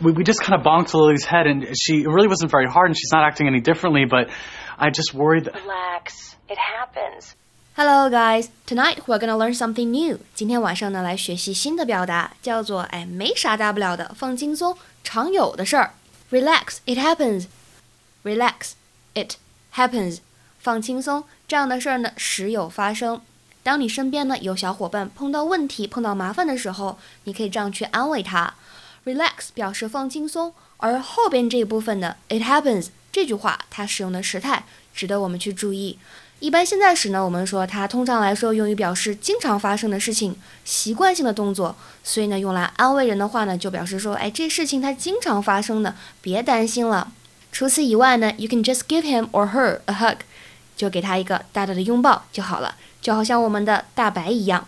[0.00, 2.88] we, we just kind of bonked Lily's head, and she it really wasn't very hard,
[2.88, 4.04] and she's not acting any differently.
[4.04, 4.28] But
[4.78, 5.54] I just worried that.
[5.54, 6.36] Relax.
[6.48, 7.34] It happens.
[7.76, 8.48] Hello, guys.
[8.66, 10.18] Tonight we're gonna learn something new.
[10.34, 15.90] 今天晚上呢，来学习新的表达，叫做“哎，没啥大不了的，放轻松，常有的事儿。”
[16.30, 17.46] Relax, it happens.
[18.24, 18.72] Relax,
[19.14, 19.36] it
[19.74, 20.18] happens.
[20.58, 23.20] 放轻松，这样的事儿呢，时有发生。
[23.62, 28.54] 当你身边呢有小伙伴碰到问题、碰到麻烦的时候，你可以这样去安慰他。
[29.06, 35.96] Relax 表示放轻松，而后边这一部分呢，it happens 这句话它使用的时态值得我们去注意。
[36.40, 47.12] 一般现在时呢，我们说它通常来说用于表示经常发生的事情、习惯性的动作，所以呢，用来安慰人的话呢，就表示说，哎，这事情它经常发生的，别担心了。
[47.52, 50.18] 除此以外呢，you can just give him or her a hug，
[50.76, 54.66] 就给他一个大大的拥抱就好了，就好像我们的大白一样。